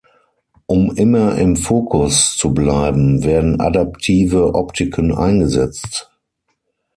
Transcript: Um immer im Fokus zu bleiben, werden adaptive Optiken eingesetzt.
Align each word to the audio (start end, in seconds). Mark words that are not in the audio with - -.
Um 0.65 0.91
immer 0.95 1.35
im 1.37 1.55
Fokus 1.55 2.35
zu 2.35 2.55
bleiben, 2.55 3.23
werden 3.23 3.59
adaptive 3.59 4.55
Optiken 4.55 5.13
eingesetzt. 5.15 6.09